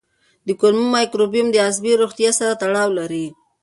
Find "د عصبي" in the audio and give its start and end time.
1.51-1.93